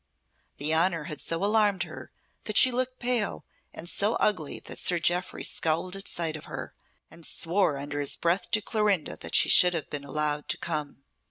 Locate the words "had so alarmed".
1.03-1.83